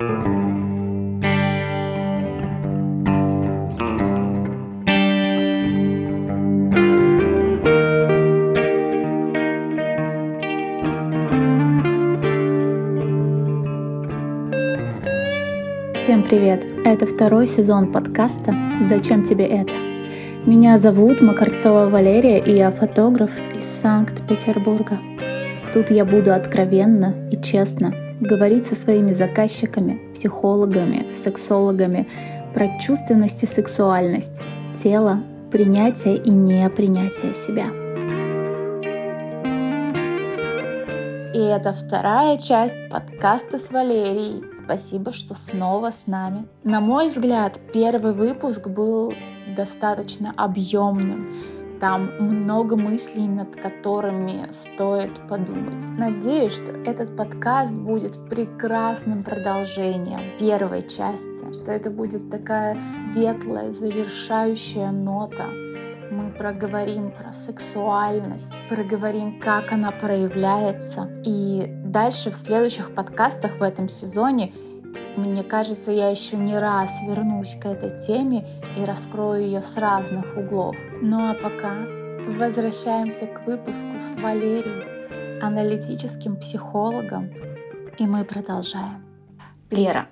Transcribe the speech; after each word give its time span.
Всем 0.00 0.14
привет! 16.22 16.64
Это 16.86 17.06
второй 17.06 17.46
сезон 17.46 17.92
подкаста 17.92 18.54
«Зачем 18.88 19.22
тебе 19.22 19.44
это?». 19.44 19.74
Меня 20.46 20.78
зовут 20.78 21.20
Макарцова 21.20 21.90
Валерия, 21.90 22.38
и 22.38 22.52
я 22.52 22.70
фотограф 22.70 23.32
из 23.54 23.64
Санкт-Петербурга. 23.82 24.98
Тут 25.74 25.90
я 25.90 26.06
буду 26.06 26.32
откровенно 26.32 27.14
и 27.30 27.36
честно 27.36 28.09
говорить 28.20 28.66
со 28.66 28.74
своими 28.74 29.12
заказчиками, 29.12 30.00
психологами, 30.14 31.06
сексологами 31.24 32.08
про 32.54 32.68
чувственность 32.80 33.42
и 33.42 33.46
сексуальность, 33.46 34.40
тело, 34.82 35.22
принятие 35.50 36.16
и 36.16 36.30
непринятие 36.30 37.34
себя– 37.34 37.70
И 41.40 41.42
это 41.42 41.72
вторая 41.72 42.36
часть 42.36 42.90
подкаста 42.90 43.58
с 43.58 43.70
Валерией. 43.70 44.44
Спасибо, 44.52 45.10
что 45.10 45.34
снова 45.34 45.90
с 45.90 46.06
нами. 46.06 46.46
На 46.64 46.80
мой 46.80 47.08
взгляд, 47.08 47.58
первый 47.72 48.12
выпуск 48.12 48.68
был 48.68 49.14
достаточно 49.56 50.34
объемным. 50.36 51.32
Там 51.80 52.10
много 52.18 52.76
мыслей, 52.76 53.26
над 53.26 53.56
которыми 53.56 54.46
стоит 54.52 55.18
подумать. 55.28 55.82
Надеюсь, 55.96 56.52
что 56.52 56.72
этот 56.72 57.16
подкаст 57.16 57.72
будет 57.72 58.28
прекрасным 58.28 59.22
продолжением 59.24 60.36
первой 60.38 60.82
части, 60.82 61.50
что 61.52 61.72
это 61.72 61.90
будет 61.90 62.30
такая 62.30 62.76
светлая, 63.12 63.72
завершающая 63.72 64.90
нота, 64.90 65.46
мы 66.10 66.32
проговорим 66.32 67.12
про 67.12 67.32
сексуальность, 67.32 68.52
проговорим, 68.68 69.38
как 69.40 69.72
она 69.72 69.92
проявляется. 69.92 71.08
И 71.24 71.66
дальше 71.84 72.30
в 72.30 72.34
следующих 72.34 72.94
подкастах 72.94 73.58
в 73.58 73.62
этом 73.62 73.88
сезоне, 73.88 74.52
мне 75.16 75.42
кажется, 75.42 75.90
я 75.90 76.08
еще 76.10 76.36
не 76.36 76.58
раз 76.58 76.90
вернусь 77.02 77.56
к 77.60 77.66
этой 77.66 77.90
теме 77.90 78.46
и 78.78 78.84
раскрою 78.84 79.42
ее 79.42 79.62
с 79.62 79.76
разных 79.76 80.36
углов. 80.36 80.76
Ну 81.02 81.30
а 81.30 81.34
пока 81.34 81.74
возвращаемся 82.28 83.26
к 83.26 83.46
выпуску 83.46 83.98
с 83.98 84.20
Валерией, 84.20 85.40
аналитическим 85.40 86.36
психологом, 86.36 87.30
и 87.98 88.06
мы 88.06 88.24
продолжаем. 88.24 89.04
Лера, 89.70 90.08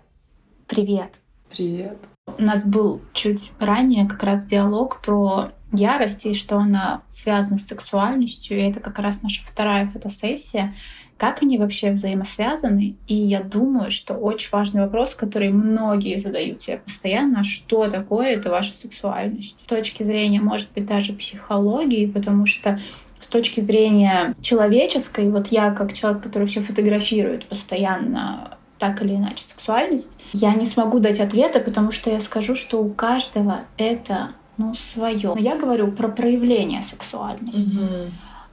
привет! 0.67 1.15
Привет! 1.51 1.99
У 2.39 2.43
нас 2.43 2.67
был 2.67 3.01
чуть 3.13 3.53
ранее 3.59 4.07
как 4.07 4.23
раз 4.23 4.47
диалог 4.47 5.01
про 5.01 5.51
ярость 5.73 6.27
и 6.27 6.35
что 6.35 6.59
она 6.59 7.03
связана 7.09 7.59
с 7.59 7.67
сексуальностью. 7.67 8.59
И 8.59 8.63
это 8.63 8.81
как 8.81 8.99
раз 8.99 9.23
наша 9.23 9.43
вторая 9.45 9.87
фотосессия. 9.87 10.75
Как 11.17 11.43
они 11.43 11.59
вообще 11.59 11.91
взаимосвязаны? 11.91 12.95
И 13.09 13.15
я 13.15 13.41
думаю, 13.43 13.91
что 13.91 14.15
очень 14.15 14.51
важный 14.53 14.83
вопрос, 14.83 15.17
который 15.17 15.51
многие 15.51 16.17
задают 16.17 16.63
себе 16.63 16.79
постоянно, 16.79 17.43
что 17.43 17.89
такое 17.89 18.37
это 18.37 18.51
ваша 18.51 18.73
сексуальность? 18.73 19.57
С 19.61 19.69
точки 19.69 20.05
зрения, 20.05 20.41
может 20.41 20.69
быть, 20.73 20.87
даже 20.87 21.13
психологии, 21.13 22.07
потому 22.07 22.47
что 22.47 22.79
с 23.19 23.27
точки 23.27 23.59
зрения 23.59 24.37
человеческой, 24.41 25.29
вот 25.29 25.49
я 25.49 25.73
как 25.73 25.93
человек, 25.93 26.23
который 26.23 26.47
все 26.47 26.63
фотографирует 26.63 27.49
постоянно 27.49 28.57
так 28.79 29.03
или 29.03 29.17
иначе 29.17 29.43
сексуальность, 29.45 30.11
я 30.33 30.55
не 30.55 30.67
смогу 30.67 31.01
дать 31.01 31.19
ответа, 31.19 31.59
потому 31.59 31.91
что 31.91 32.11
я 32.11 32.21
скажу, 32.21 32.55
что 32.55 32.81
у 32.81 32.91
каждого 32.91 33.63
это 33.77 34.31
ну, 34.59 34.75
свое. 34.75 35.35
Но 35.35 35.39
я 35.39 35.57
говорю 35.59 35.91
про 35.93 36.09
проявление 36.09 36.83
сексуальности. 36.83 37.79
Угу. 37.79 38.13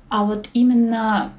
А 0.09 0.24
вот 0.24 0.50
именно 0.53 1.31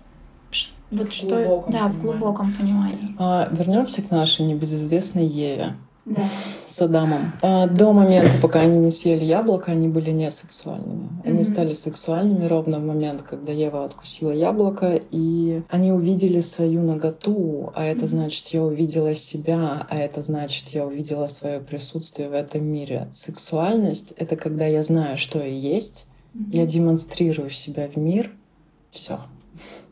вот 0.91 1.13
что, 1.13 1.65
да, 1.69 1.89
в 1.89 2.01
глубоком 2.01 2.53
понимании. 2.53 3.17
А, 3.19 3.49
вернемся 3.51 4.03
к 4.03 4.11
нашей 4.11 4.45
небезызвестной 4.47 5.27
Еве 5.27 5.75
да. 6.07 6.29
с 6.69 6.81
Адамом. 6.81 7.33
А, 7.43 7.67
до 7.67 7.93
момента, 7.93 8.31
пока 8.41 8.61
они 8.61 8.79
не 8.79 8.89
съели 8.89 9.25
яблоко, 9.25 9.73
они 9.73 9.89
были 9.89 10.11
не 10.11 10.31
сексуальными. 10.31 11.09
Они 11.25 11.41
mm-hmm. 11.41 11.43
стали 11.43 11.73
сексуальными 11.73 12.47
ровно 12.47 12.79
в 12.79 12.85
момент, 12.85 13.23
когда 13.23 13.53
Ева 13.53 13.85
откусила 13.85 14.31
яблоко, 14.31 15.01
и 15.11 15.63
они 15.69 15.93
увидели 15.93 16.39
свою 16.39 16.83
наготу, 16.83 17.73
а 17.75 17.85
это 17.85 18.07
значит, 18.07 18.47
я 18.49 18.63
увидела 18.63 19.15
себя, 19.15 19.87
а 19.91 19.97
это 19.97 20.21
значит, 20.21 20.69
я 20.69 20.87
увидела 20.87 21.27
свое 21.27 21.61
присутствие 21.61 22.29
в 22.29 22.33
этом 22.33 22.65
мире. 22.65 23.09
Сексуальность— 23.11 24.13
это 24.17 24.37
когда 24.37 24.67
я 24.67 24.83
знаю, 24.83 25.17
что 25.17 25.41
я 25.41 25.47
есть, 25.47 26.07
mm-hmm. 26.35 26.51
я 26.53 26.67
демонстрирую 26.67 27.51
себя 27.51 27.89
в 27.93 27.97
мир, 27.97 28.31
все. 28.93 29.19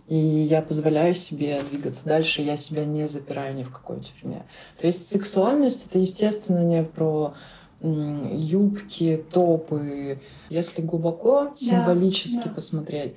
И 0.07 0.17
я 0.17 0.61
позволяю 0.61 1.15
себе 1.15 1.61
двигаться 1.71 2.05
дальше, 2.05 2.43
я 2.43 2.55
себя 2.55 2.85
не 2.85 3.07
запираю 3.07 3.55
ни 3.55 3.63
в 3.63 3.71
какой 3.71 4.01
тюрьме. 4.01 4.45
То 4.79 4.87
есть 4.87 5.09
сексуальность 5.09 5.87
это, 5.87 5.99
естественно, 5.99 6.63
не 6.63 6.83
про 6.83 7.35
юбки, 7.81 9.25
топы. 9.31 10.21
Если 10.49 10.83
глубоко 10.83 11.51
символически 11.55 12.49
да, 12.49 12.55
посмотреть, 12.55 13.15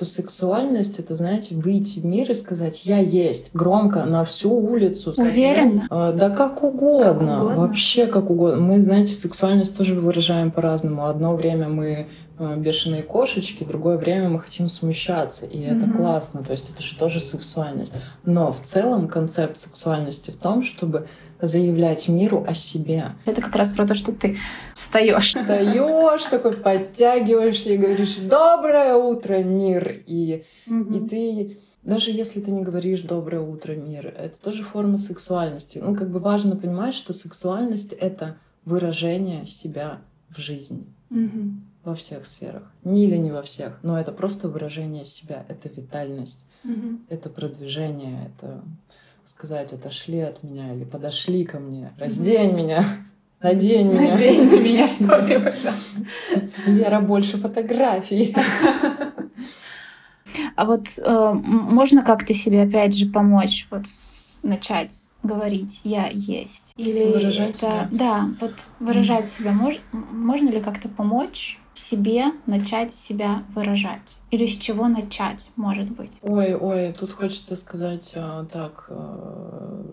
то 0.00 0.06
сексуальность 0.06 0.98
это, 0.98 1.14
знаете, 1.14 1.54
выйти 1.54 1.98
в 1.98 2.06
мир 2.06 2.30
и 2.30 2.32
сказать 2.32 2.86
«я 2.86 3.00
есть» 3.00 3.50
громко 3.52 4.06
на 4.06 4.24
всю 4.24 4.50
улицу. 4.50 5.12
Сказать, 5.12 5.34
Уверенно? 5.34 5.86
Да, 5.90 6.12
да 6.12 6.30
как, 6.30 6.62
угодно, 6.62 7.02
как 7.04 7.42
угодно, 7.42 7.56
вообще 7.56 8.06
как 8.06 8.30
угодно. 8.30 8.62
Мы, 8.62 8.80
знаете, 8.80 9.12
сексуальность 9.12 9.76
тоже 9.76 9.94
выражаем 9.94 10.52
по-разному. 10.52 11.04
Одно 11.04 11.36
время 11.36 11.68
мы 11.68 12.06
Э, 12.42 12.56
бешеные 12.56 13.02
кошечки, 13.02 13.64
другое 13.64 13.98
время 13.98 14.30
мы 14.30 14.40
хотим 14.40 14.66
смущаться, 14.66 15.44
и 15.44 15.60
это 15.60 15.84
mm-hmm. 15.84 15.96
классно, 15.98 16.42
то 16.42 16.52
есть 16.52 16.70
это 16.70 16.80
же 16.80 16.96
тоже 16.96 17.20
сексуальность. 17.20 17.92
Но 18.24 18.50
в 18.50 18.60
целом 18.60 19.08
концепт 19.08 19.58
сексуальности 19.58 20.30
в 20.30 20.36
том, 20.36 20.62
чтобы 20.62 21.06
заявлять 21.38 22.08
миру 22.08 22.42
о 22.48 22.54
себе. 22.54 23.12
Это 23.26 23.42
как 23.42 23.54
раз 23.56 23.68
про 23.68 23.86
то, 23.86 23.92
что 23.92 24.12
ты 24.12 24.38
встаешь. 24.90 25.34
Встаешь, 25.34 26.24
такой 26.24 26.56
подтягиваешься 26.56 27.70
и 27.70 27.76
говоришь 27.76 28.16
«Доброе 28.16 28.94
утро, 28.96 29.42
мир!» 29.42 30.02
И, 30.06 30.42
mm-hmm. 30.66 30.96
и 30.96 31.08
ты 31.08 31.58
даже 31.82 32.10
если 32.10 32.40
ты 32.40 32.50
не 32.50 32.62
говоришь 32.62 33.02
«доброе 33.02 33.40
утро, 33.40 33.72
мир», 33.72 34.08
это 34.08 34.36
тоже 34.36 34.62
форма 34.62 34.96
сексуальности. 34.96 35.78
Ну, 35.82 35.96
как 35.96 36.10
бы 36.10 36.18
важно 36.18 36.56
понимать, 36.56 36.94
что 36.94 37.14
сексуальность— 37.14 37.92
это 38.00 38.36
выражение 38.64 39.46
себя 39.46 40.00
в 40.28 40.38
жизни. 40.38 40.84
Mm-hmm 41.10 41.70
во 41.82 41.94
всех 41.94 42.26
сферах. 42.26 42.70
Не 42.84 43.06
или 43.06 43.16
не 43.16 43.30
во 43.30 43.40
всех, 43.40 43.78
но 43.82 43.98
это 43.98 44.12
просто 44.12 44.50
выражение 44.50 45.02
себя, 45.02 45.46
это 45.48 45.70
витальность, 45.70 46.46
угу. 46.62 46.98
это 47.08 47.30
продвижение, 47.30 48.26
это 48.26 48.62
сказать 49.24 49.72
отошли 49.72 50.20
от 50.20 50.42
меня 50.42 50.74
или 50.74 50.84
подошли 50.84 51.44
ко 51.46 51.58
мне, 51.58 51.92
раздень 51.98 52.50
угу. 52.50 52.56
меня, 52.58 52.84
надень 53.42 53.92
меня. 53.92 54.12
Надень 54.12 54.50
на 54.50 54.60
меня 54.60 54.86
что-либо. 54.86 55.52
Лера, 56.66 57.00
больше 57.00 57.38
фотографий. 57.38 58.34
А 60.56 60.64
вот 60.64 60.86
э, 60.98 61.32
можно 61.34 62.04
как-то 62.04 62.34
себе 62.34 62.62
опять 62.62 62.96
же 62.96 63.06
помочь, 63.06 63.66
вот 63.70 63.82
начать 64.42 65.10
говорить 65.22 65.80
«я 65.84 66.08
есть»? 66.08 66.72
Или 66.76 67.12
выражать 67.12 67.50
это... 67.50 67.58
себя? 67.58 67.88
Да, 67.90 68.28
вот 68.40 68.54
выражать 68.78 69.24
mm. 69.24 69.28
себя. 69.28 69.52
Мож... 69.52 69.80
Можно 69.92 70.48
ли 70.48 70.60
как-то 70.60 70.88
помочь 70.88 71.58
себе 71.74 72.26
начать 72.46 72.92
себя 72.92 73.44
выражать? 73.54 74.18
Или 74.30 74.46
с 74.46 74.56
чего 74.56 74.88
начать, 74.88 75.50
может 75.56 75.90
быть? 75.90 76.12
Ой, 76.22 76.54
ой, 76.54 76.94
тут 76.98 77.10
хочется 77.12 77.54
сказать 77.54 78.12
а, 78.16 78.44
так, 78.46 78.86
а, 78.88 79.84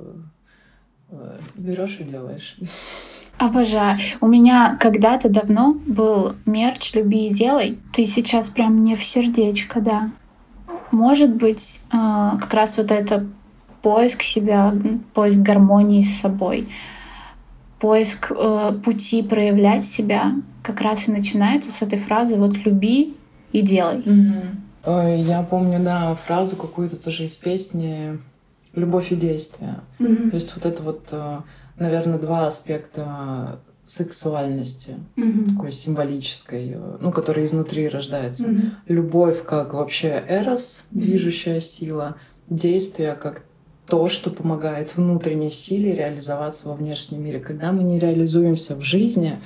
берешь 1.56 1.98
и 2.00 2.04
делаешь. 2.04 2.58
Обожаю. 3.38 4.00
У 4.20 4.28
меня 4.28 4.78
когда-то 4.80 5.30
давно 5.30 5.78
был 5.86 6.34
мерч 6.46 6.94
«Люби 6.96 7.28
и 7.28 7.34
делай». 7.34 7.78
Ты 7.94 8.06
сейчас 8.08 8.50
прям 8.50 8.78
мне 8.78 8.96
в 8.96 9.04
сердечко, 9.04 9.80
да. 9.80 10.12
Может 10.92 11.36
быть, 11.36 11.80
а, 11.92 12.38
как 12.38 12.54
раз 12.56 12.78
вот 12.78 12.92
это 12.92 13.28
поиск 13.84 14.24
себя, 14.24 14.74
поиск 15.14 15.38
гармонии 15.38 16.02
с 16.02 16.20
собой, 16.20 16.68
поиск 17.80 18.32
э, 18.32 18.72
пути 18.84 19.22
проявлять 19.22 19.84
себя 19.86 20.34
как 20.64 20.82
раз 20.82 21.08
и 21.08 21.12
начинается 21.12 21.72
с 21.72 21.82
этой 21.82 22.00
фразы 22.00 22.36
вот 22.36 22.58
люби 22.58 23.16
и 23.52 23.62
делай. 23.62 24.00
Mm-hmm. 24.00 25.24
Я 25.24 25.44
помню, 25.44 25.80
да, 25.80 26.14
фразу 26.16 26.56
какую-то 26.56 26.96
тоже 26.96 27.26
из 27.26 27.36
песни 27.38 28.20
«Любовь 28.78 29.12
и 29.12 29.16
действие». 29.16 29.82
Mm-hmm. 30.00 30.30
То 30.30 30.36
есть 30.36 30.56
вот 30.56 30.66
это 30.66 30.84
вот, 30.84 31.08
э, 31.12 31.40
наверное, 31.78 32.20
два 32.20 32.48
аспекта 32.48 33.60
сексуальности, 33.84 34.96
mm-hmm. 35.16 35.56
такой 35.56 35.72
символической, 35.72 36.74
э, 36.76 36.98
ну, 37.00 37.12
которая 37.12 37.46
изнутри 37.46 37.88
рождается. 37.88 38.48
Mm-hmm. 38.48 38.72
Любовь 38.88 39.44
как 39.44 39.74
вообще 39.74 40.24
эрос, 40.28 40.84
движущая 40.92 41.60
сила, 41.60 42.18
действие 42.50 43.16
как 43.16 43.44
то, 43.88 44.10
что 44.10 44.30
помогает 44.30 44.96
внутренней 44.96 45.50
силе 45.50 45.96
реализоваться 45.96 46.68
во 46.68 46.76
внешнем 46.76 47.24
мире. 47.24 47.40
Когда 47.40 47.72
мы 47.72 47.84
не 47.84 48.00
реализуемся 48.00 48.76
в 48.76 48.82
жизни, 48.82 49.40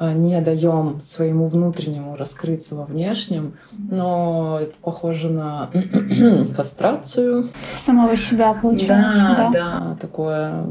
не 0.00 0.40
даем 0.40 1.00
своему 1.00 1.46
внутреннему 1.46 2.16
раскрыться 2.16 2.74
во 2.74 2.84
внешнем, 2.84 3.54
но 3.72 4.58
это 4.60 4.74
похоже 4.82 5.28
на 5.30 5.70
кастрацию. 6.56 7.50
Самого 7.72 8.16
себя, 8.16 8.54
получается. 8.54 9.22
Да, 9.22 9.50
да, 9.52 9.52
да, 9.52 9.96
такое 10.00 10.66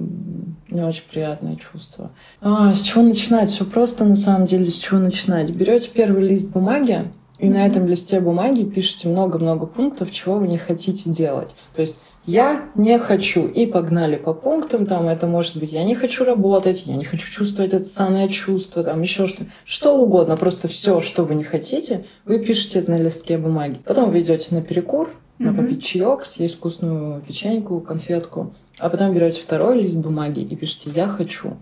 не 0.69 0.81
очень 0.81 1.03
приятное 1.09 1.55
чувство. 1.55 2.11
А, 2.41 2.71
с 2.71 2.81
чего 2.81 3.03
начинать? 3.03 3.49
Все 3.49 3.65
просто 3.65 4.05
на 4.05 4.13
самом 4.13 4.47
деле. 4.47 4.69
С 4.69 4.75
чего 4.75 4.99
начинать? 4.99 5.51
Берете 5.51 5.89
первый 5.93 6.27
лист 6.27 6.51
бумаги, 6.51 7.11
и 7.37 7.49
на 7.49 7.65
этом 7.65 7.85
листе 7.85 8.19
бумаги 8.19 8.63
пишите 8.63 9.07
много-много 9.07 9.65
пунктов, 9.65 10.11
чего 10.11 10.35
вы 10.35 10.47
не 10.47 10.57
хотите 10.57 11.09
делать. 11.09 11.55
То 11.75 11.81
есть 11.81 11.99
я 12.25 12.69
не 12.75 12.97
хочу. 12.99 13.47
И 13.47 13.65
погнали 13.65 14.15
по 14.15 14.33
пунктам. 14.33 14.85
Там 14.85 15.07
это 15.07 15.27
может 15.27 15.57
быть 15.57 15.71
я 15.71 15.83
не 15.83 15.95
хочу 15.95 16.23
работать, 16.23 16.83
я 16.85 16.95
не 16.95 17.03
хочу 17.03 17.29
чувствовать 17.29 17.73
это 17.73 17.83
самое 17.83 18.29
чувство, 18.29 18.83
там 18.83 19.01
еще 19.01 19.27
что 19.27 19.45
Что 19.65 19.97
угодно. 19.97 20.37
Просто 20.37 20.67
все, 20.67 21.01
что 21.01 21.23
вы 21.23 21.35
не 21.35 21.43
хотите, 21.43 22.05
вы 22.25 22.39
пишете 22.39 22.79
это 22.79 22.91
на 22.91 22.97
листке 22.97 23.37
бумаги. 23.37 23.79
Потом 23.85 24.11
вы 24.11 24.21
идете 24.21 24.55
на 24.55 24.61
перекур, 24.61 25.09
на 25.37 25.53
попить 25.53 25.83
чаек, 25.83 26.25
съесть 26.25 26.55
вкусную 26.55 27.21
печеньку, 27.21 27.81
конфетку. 27.81 28.55
А 28.79 28.89
потом 28.89 29.13
берете 29.13 29.41
второй 29.41 29.81
лист 29.81 29.97
бумаги 29.97 30.39
и 30.39 30.55
пишете 30.55 30.91
«я 30.91 31.07
хочу». 31.07 31.57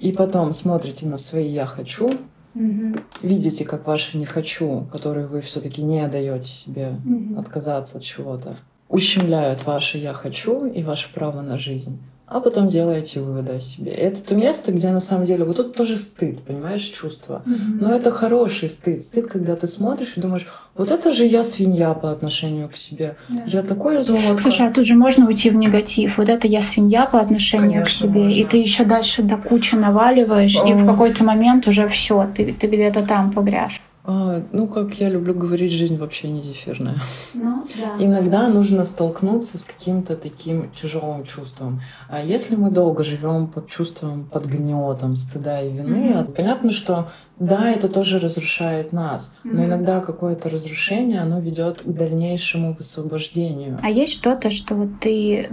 И 0.00 0.10
потом 0.10 0.50
смотрите 0.50 1.06
на 1.06 1.16
свои 1.16 1.48
«я 1.48 1.66
хочу», 1.66 2.10
Угу. 2.54 2.96
Видите, 3.22 3.64
как 3.64 3.86
ваше 3.86 4.18
не 4.18 4.26
хочу, 4.26 4.86
которые 4.92 5.26
вы 5.26 5.40
все-таки 5.40 5.82
не 5.82 6.06
даете 6.06 6.48
себе 6.48 7.00
угу. 7.02 7.40
отказаться 7.40 7.96
от 7.96 8.04
чего-то 8.04 8.58
ущемляют 8.92 9.66
ваше 9.66 9.98
«я 9.98 10.12
хочу» 10.12 10.66
и 10.66 10.82
ваше 10.82 11.12
право 11.12 11.40
на 11.42 11.58
жизнь 11.58 11.98
а 12.32 12.40
потом 12.40 12.68
делаете 12.68 13.20
выводы 13.20 13.52
о 13.52 13.58
себе. 13.58 13.92
Это 13.92 14.22
то 14.22 14.34
место, 14.34 14.72
где 14.72 14.90
на 14.90 15.00
самом 15.00 15.26
деле 15.26 15.44
вот 15.44 15.58
тут 15.58 15.74
тоже 15.74 15.98
стыд, 15.98 16.40
понимаешь, 16.42 16.80
чувство. 16.80 17.42
Mm-hmm. 17.44 17.78
Но 17.80 17.92
это 17.92 18.10
хороший 18.10 18.70
стыд. 18.70 19.02
Стыд, 19.02 19.26
когда 19.26 19.54
ты 19.54 19.66
смотришь 19.66 20.14
и 20.16 20.20
думаешь, 20.20 20.46
вот 20.74 20.90
это 20.90 21.12
же 21.12 21.26
я 21.26 21.44
свинья 21.44 21.92
по 21.92 22.10
отношению 22.10 22.70
к 22.70 22.76
себе. 22.76 23.16
Yeah. 23.28 23.42
Я 23.46 23.62
такое 23.62 24.02
золото. 24.02 24.38
Слушай, 24.40 24.68
а 24.68 24.72
тут 24.72 24.86
же 24.86 24.94
можно 24.94 25.26
уйти 25.26 25.50
в 25.50 25.56
негатив. 25.56 26.16
Вот 26.16 26.30
это 26.30 26.46
я 26.46 26.62
свинья 26.62 27.04
по 27.04 27.20
отношению 27.20 27.82
Конечно, 27.82 27.84
к 27.84 27.90
себе. 27.90 28.20
Можно. 28.22 28.34
И 28.34 28.44
ты 28.44 28.56
еще 28.56 28.84
дальше 28.84 29.22
до 29.22 29.36
кучи 29.36 29.74
наваливаешь, 29.74 30.56
oh. 30.56 30.70
и 30.70 30.72
в 30.72 30.86
какой-то 30.86 31.24
момент 31.24 31.68
уже 31.68 31.86
все, 31.86 32.30
ты, 32.34 32.54
ты 32.58 32.66
где-то 32.66 33.06
там 33.06 33.32
погряз. 33.32 33.78
А, 34.04 34.42
ну, 34.50 34.66
как 34.66 34.94
я 34.94 35.08
люблю 35.08 35.32
говорить, 35.32 35.70
жизнь 35.70 35.96
вообще 35.96 36.28
не 36.28 36.42
зефирная. 36.42 36.96
Ну, 37.34 37.64
да. 37.76 38.04
Иногда 38.04 38.48
нужно 38.48 38.82
столкнуться 38.82 39.58
с 39.58 39.64
каким-то 39.64 40.16
таким 40.16 40.70
тяжелым 40.70 41.22
чувством. 41.22 41.80
А 42.08 42.20
если 42.20 42.56
мы 42.56 42.72
долго 42.72 43.04
живем 43.04 43.46
под 43.46 43.68
чувством, 43.68 44.24
под 44.24 44.46
гнетом 44.46 45.14
стыда 45.14 45.62
и 45.62 45.70
вины, 45.70 46.14
mm-hmm. 46.14 46.32
понятно, 46.32 46.72
что 46.72 47.12
да, 47.38 47.70
это 47.70 47.88
тоже 47.88 48.18
разрушает 48.18 48.92
нас, 48.92 49.34
mm-hmm. 49.44 49.50
но 49.54 49.64
иногда 49.66 50.00
какое-то 50.00 50.48
разрушение, 50.48 51.20
оно 51.20 51.38
ведет 51.38 51.82
к 51.82 51.86
дальнейшему 51.86 52.74
высвобождению. 52.74 53.78
А 53.82 53.88
есть 53.88 54.14
что-то, 54.14 54.50
что 54.50 54.74
вот 54.74 54.98
ты 55.00 55.48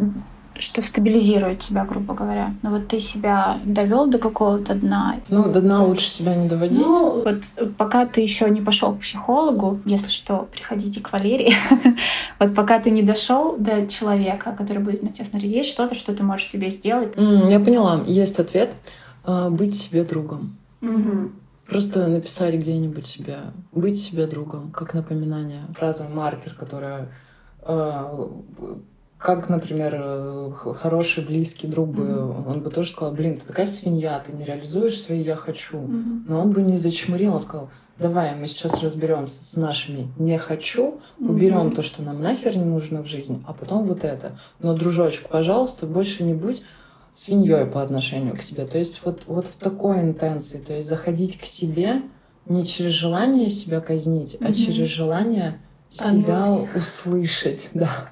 что 0.59 0.81
стабилизирует 0.81 1.59
тебя, 1.59 1.85
грубо 1.85 2.13
говоря. 2.13 2.53
Но 2.61 2.69
вот 2.71 2.87
ты 2.87 2.99
себя 2.99 3.59
довел 3.65 4.07
до 4.07 4.17
какого-то 4.17 4.75
дна. 4.75 5.17
Ну, 5.29 5.51
до 5.51 5.61
дна 5.61 5.83
лучше 5.83 6.09
себя 6.09 6.35
не 6.35 6.47
доводить. 6.47 6.79
Ну, 6.79 7.23
вот 7.23 7.51
пока 7.77 8.05
ты 8.05 8.21
еще 8.21 8.49
не 8.49 8.61
пошел 8.61 8.93
к 8.93 8.99
психологу, 8.99 9.79
если 9.85 10.09
что, 10.09 10.47
приходите 10.51 11.01
к 11.01 11.11
Валерии. 11.11 11.53
вот 12.39 12.53
пока 12.53 12.79
ты 12.79 12.91
не 12.91 13.01
дошел 13.01 13.55
до 13.57 13.87
человека, 13.87 14.53
который 14.57 14.83
будет 14.83 15.01
на 15.01 15.09
тебя 15.09 15.25
смотреть, 15.25 15.51
есть 15.51 15.69
что-то, 15.69 15.95
что 15.95 16.13
ты 16.13 16.23
можешь 16.23 16.47
себе 16.47 16.69
сделать. 16.69 17.13
я 17.15 17.59
поняла. 17.59 18.03
Есть 18.05 18.39
ответ. 18.39 18.71
А, 19.23 19.49
быть 19.49 19.75
себе 19.75 20.03
другом. 20.03 20.57
Просто 21.67 22.07
написать 22.07 22.55
где-нибудь 22.55 23.05
себе, 23.05 23.37
быть 23.71 24.01
себе 24.01 24.25
другом, 24.25 24.71
как 24.71 24.95
напоминание. 24.95 25.61
Фраза 25.77 26.05
маркер, 26.11 26.55
которая 26.55 27.09
а, 27.61 28.27
как, 29.19 29.49
например, 29.49 29.95
э, 29.97 30.51
хороший 30.77 31.25
близкий 31.25 31.67
друг 31.67 31.89
бы, 31.89 32.03
mm-hmm. 32.03 32.49
он 32.49 32.61
бы 32.61 32.71
тоже 32.71 32.91
сказал, 32.91 33.13
блин, 33.13 33.37
ты 33.37 33.45
такая 33.45 33.65
свинья, 33.65 34.17
ты 34.25 34.31
не 34.31 34.45
реализуешь 34.45 34.99
свои 34.99 35.21
«я 35.21 35.35
хочу». 35.35 35.77
Mm-hmm. 35.77 36.23
Но 36.27 36.39
он 36.39 36.51
бы 36.51 36.61
не 36.61 36.77
зачмурил, 36.77 37.33
он 37.33 37.41
сказал, 37.41 37.69
давай 37.99 38.33
мы 38.33 38.45
сейчас 38.45 38.81
разберемся 38.81 39.43
с 39.43 39.57
нашими 39.57 40.09
«не 40.17 40.37
хочу», 40.37 41.01
уберем 41.19 41.67
mm-hmm. 41.67 41.75
то, 41.75 41.81
что 41.81 42.01
нам 42.01 42.21
нахер 42.21 42.57
не 42.57 42.63
нужно 42.63 43.03
в 43.03 43.07
жизни, 43.07 43.43
а 43.45 43.51
потом 43.51 43.85
вот 43.87 44.05
это. 44.05 44.39
Но, 44.59 44.73
дружочек, 44.73 45.27
пожалуйста, 45.27 45.85
больше 45.85 46.23
не 46.23 46.33
будь 46.33 46.63
свиньей 47.11 47.65
по 47.65 47.81
отношению 47.81 48.37
к 48.37 48.41
себе. 48.41 48.65
То 48.65 48.77
есть 48.77 49.01
вот, 49.03 49.23
вот 49.27 49.43
в 49.43 49.55
такой 49.55 49.99
интенции, 49.99 50.59
то 50.59 50.71
есть 50.71 50.87
заходить 50.87 51.37
к 51.37 51.43
себе 51.43 52.03
не 52.45 52.65
через 52.65 52.93
желание 52.93 53.47
себя 53.47 53.81
казнить, 53.81 54.35
mm-hmm. 54.35 54.47
а 54.47 54.53
через 54.53 54.87
желание 54.87 55.59
себя 55.89 56.47
услышать, 56.73 57.69
да 57.73 58.11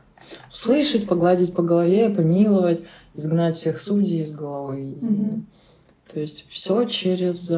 услышать, 0.49 1.07
погладить 1.07 1.53
по 1.53 1.63
голове, 1.63 2.09
помиловать, 2.09 2.83
изгнать 3.13 3.55
всех 3.55 3.79
судей 3.79 4.19
из 4.19 4.31
головы. 4.31 4.97
Mm-hmm. 4.99 5.41
То 6.13 6.19
есть 6.19 6.45
все 6.47 6.85
через 6.85 7.51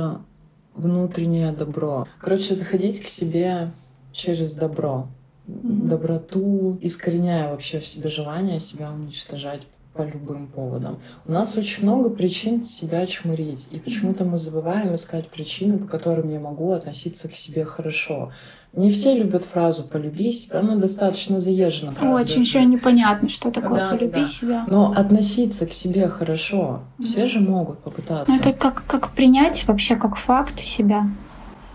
внутреннее 0.74 1.52
добро. 1.52 2.08
Короче, 2.20 2.54
заходить 2.54 3.02
к 3.02 3.06
себе 3.06 3.72
через 4.12 4.54
добро, 4.54 5.08
mm-hmm. 5.48 5.88
доброту, 5.88 6.78
искореняя 6.82 7.52
вообще 7.52 7.80
в 7.80 7.88
себе 7.88 8.10
желание 8.10 8.60
себя 8.60 8.92
уничтожать 8.92 9.62
по 10.00 10.04
любым 10.04 10.48
поводам. 10.48 11.00
У 11.28 11.32
нас 11.34 11.58
очень 11.58 11.84
много 11.84 12.10
причин 12.10 12.62
себя 12.62 13.06
чмурить, 13.06 13.68
и 13.70 13.80
почему-то 13.80 14.24
мы 14.24 14.38
забываем 14.38 14.94
искать 14.94 15.28
причины, 15.28 15.78
по 15.78 15.88
которым 15.88 16.30
я 16.30 16.40
могу 16.40 16.72
относиться 16.72 17.28
к 17.28 17.34
себе 17.34 17.66
хорошо. 17.66 18.32
Не 18.72 18.90
все 18.92 19.14
любят 19.14 19.44
фразу 19.44 19.84
«полюби 19.84 20.32
себя», 20.32 20.62
она 20.62 20.78
достаточно 20.78 21.36
заезжена. 21.36 21.92
Правда? 21.92 22.22
Очень 22.22 22.42
еще 22.44 22.64
непонятно, 22.64 23.28
что 23.28 23.52
такое 23.52 23.76
да, 23.76 23.90
«полюби 23.90 24.22
да. 24.22 24.28
себя». 24.28 24.66
Но 24.70 24.94
относиться 24.96 25.66
к 25.66 25.74
себе 25.74 26.08
хорошо, 26.08 26.84
все 27.04 27.28
же 27.28 27.42
могут 27.42 27.80
попытаться. 27.80 28.32
Ну, 28.32 28.40
это 28.40 28.54
как, 28.54 28.86
как 28.88 29.12
принять 29.12 29.68
вообще 29.68 29.98
как 29.98 30.16
факт 30.16 30.62
себя 30.62 31.10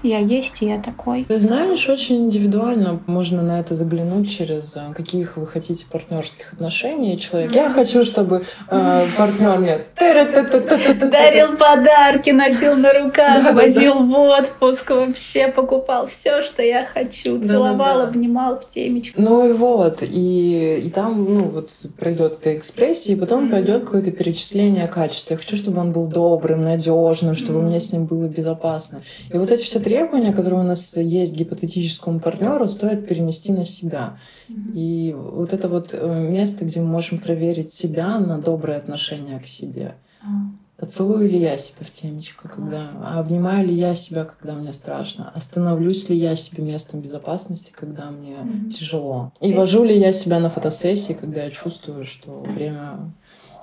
я 0.05 0.19
есть, 0.19 0.63
и 0.63 0.67
я 0.67 0.81
такой. 0.81 1.25
Ты 1.25 1.39
знаешь, 1.39 1.89
очень 1.89 2.27
индивидуально 2.27 3.01
можно 3.07 3.43
на 3.43 3.61
это 3.61 3.75
заглянуть 3.75 4.31
через 4.31 4.77
э, 4.77 4.93
каких 4.95 5.37
вы 5.37 5.47
хотите 5.47 5.85
партнерских 5.91 6.53
отношений. 6.53 7.19
Человек, 7.19 7.55
я 7.55 7.71
хочу, 7.71 8.05
чтобы 8.05 8.45
э, 8.71 9.05
партнер 9.17 9.59
мне 9.59 9.79
дарил 11.11 11.57
подарки, 11.57 12.31
носил 12.31 12.77
на 12.77 12.93
руках, 12.93 13.55
возил 13.55 13.95
в 14.05 14.15
отпуск, 14.15 14.91
вообще 14.91 15.49
покупал 15.49 16.07
все, 16.07 16.41
что 16.43 16.63
я 16.63 16.87
хочу, 16.87 17.43
целовал, 17.43 18.03
обнимал 18.03 18.61
в 18.61 18.69
темечку. 18.69 19.21
Ну 19.21 19.49
и 19.49 19.53
вот, 19.53 20.03
и, 20.03 20.81
и 20.85 20.91
там, 20.91 21.25
ну 21.25 21.45
вот 21.45 21.71
пройдет 21.99 22.39
эта 22.41 22.57
экспрессия, 22.57 23.17
и 23.17 23.19
потом 23.19 23.49
пойдет 23.49 23.85
какое-то 23.85 24.11
перечисление 24.11 24.87
качеств. 24.89 25.31
Я 25.31 25.37
хочу, 25.37 25.57
чтобы 25.57 25.81
он 25.81 25.93
был 25.93 26.07
добрым, 26.07 26.65
надежным, 26.65 27.35
чтобы 27.35 27.63
мне 27.63 27.79
с 27.79 27.93
ним 27.93 28.07
было 28.07 28.27
безопасно. 28.27 29.03
И 29.33 29.39
вот 29.39 29.51
эти 29.51 29.63
все 29.63 29.81
три 29.81 29.94
требования, 29.95 30.33
которые 30.33 30.61
у 30.61 30.65
нас 30.65 30.97
есть 30.97 31.35
к 31.35 31.37
гипотетическому 31.37 32.19
партнеру, 32.19 32.67
стоит 32.67 33.07
перенести 33.07 33.53
на 33.53 33.63
себя. 33.63 34.19
И 34.75 35.15
вот 35.17 35.53
это 35.53 35.69
вот 35.69 35.91
э, 35.93 36.21
место, 36.21 36.65
где 36.65 36.81
мы 36.81 36.87
можем 36.87 37.19
проверить 37.19 37.73
себя 37.73 38.19
на 38.19 38.39
доброе 38.39 38.79
отношение 38.79 39.39
к 39.39 39.47
себе. 39.47 39.95
Поцелую 40.77 41.29
ли 41.31 41.39
я 41.39 41.55
себя 41.57 41.87
в 41.87 41.91
темечко, 41.91 42.49
когда 42.49 42.91
а 43.05 43.21
обнимаю 43.21 43.69
ли 43.69 43.75
я 43.75 43.93
себя, 43.93 44.25
когда 44.25 44.55
мне 44.55 44.71
страшно, 44.71 45.31
остановлюсь 45.31 46.09
ли 46.09 46.17
я 46.17 46.35
себе 46.35 46.65
местом 46.65 47.01
безопасности, 47.01 47.73
когда 47.73 48.11
мне 48.11 48.33
mm-hmm. 48.33 48.71
тяжело, 48.71 49.33
и 49.41 49.53
вожу 49.53 49.85
ли 49.85 49.97
я 49.97 50.13
себя 50.13 50.41
на 50.41 50.51
фотосессии, 50.51 51.13
когда 51.13 51.45
я 51.45 51.51
чувствую, 51.51 52.05
что 52.05 52.41
время 52.41 53.13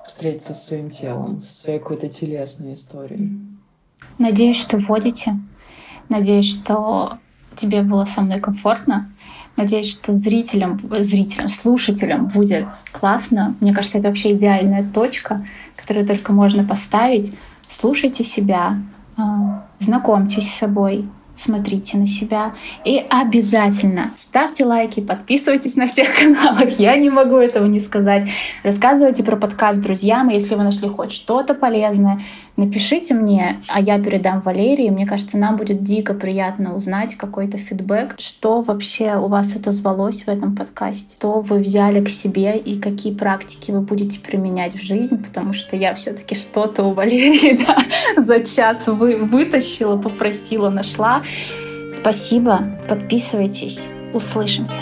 встретиться 0.05 0.53
со 0.53 0.65
своим 0.67 0.89
телом, 0.89 1.41
со 1.41 1.53
своей 1.53 1.79
какой-то 1.79 2.07
телесной 2.07 2.71
историей. 2.71 3.31
Надеюсь, 4.17 4.57
что 4.57 4.77
вводите 4.77 5.37
Надеюсь, 6.11 6.51
что 6.51 7.19
тебе 7.55 7.83
было 7.83 8.03
со 8.03 8.19
мной 8.19 8.41
комфортно. 8.41 9.09
Надеюсь, 9.55 9.89
что 9.89 10.13
зрителям, 10.13 10.77
зрителям, 10.99 11.47
слушателям 11.47 12.27
будет 12.27 12.67
классно. 12.91 13.55
Мне 13.61 13.73
кажется, 13.73 13.97
это 13.97 14.09
вообще 14.09 14.33
идеальная 14.33 14.83
точка, 14.83 15.45
которую 15.77 16.05
только 16.05 16.33
можно 16.33 16.65
поставить. 16.65 17.37
Слушайте 17.65 18.25
себя, 18.25 18.81
а, 19.15 19.65
знакомьтесь 19.79 20.51
с 20.51 20.57
собой, 20.57 21.07
смотрите 21.33 21.97
на 21.97 22.05
себя 22.05 22.53
и 22.83 23.03
обязательно 23.09 24.11
ставьте 24.17 24.65
лайки, 24.65 24.99
подписывайтесь 24.99 25.75
на 25.75 25.87
всех 25.87 26.09
каналах. 26.19 26.77
Я 26.79 26.97
не 26.97 27.09
могу 27.09 27.37
этого 27.37 27.65
не 27.67 27.79
сказать. 27.79 28.29
Рассказывайте 28.63 29.23
про 29.23 29.37
подкаст 29.37 29.81
друзьям, 29.81 30.27
если 30.27 30.55
вы 30.55 30.63
нашли 30.63 30.89
хоть 30.89 31.11
что-то 31.11 31.53
полезное. 31.53 32.19
Напишите 32.61 33.15
мне, 33.15 33.59
а 33.69 33.81
я 33.81 33.97
передам 33.97 34.39
Валерии. 34.41 34.91
Мне 34.91 35.07
кажется, 35.07 35.35
нам 35.35 35.55
будет 35.55 35.81
дико 35.81 36.13
приятно 36.13 36.75
узнать 36.75 37.15
какой-то 37.15 37.57
фидбэк, 37.57 38.19
что 38.19 38.61
вообще 38.61 39.15
у 39.15 39.29
вас 39.29 39.55
это 39.55 39.71
звалось 39.71 40.25
в 40.25 40.27
этом 40.27 40.55
подкасте, 40.55 41.15
что 41.17 41.41
вы 41.41 41.57
взяли 41.57 42.05
к 42.05 42.09
себе 42.09 42.59
и 42.59 42.79
какие 42.79 43.15
практики 43.15 43.71
вы 43.71 43.81
будете 43.81 44.19
применять 44.19 44.75
в 44.75 44.83
жизнь, 44.83 45.17
потому 45.17 45.53
что 45.53 45.75
я 45.75 45.95
все-таки 45.95 46.35
что-то 46.35 46.83
у 46.83 46.93
Валерии 46.93 47.57
да, 47.65 48.23
за 48.23 48.45
час 48.45 48.85
вы, 48.85 49.17
вытащила, 49.17 49.97
попросила, 49.97 50.69
нашла. 50.69 51.23
Спасибо, 51.89 52.79
подписывайтесь, 52.87 53.87
услышимся. 54.13 54.77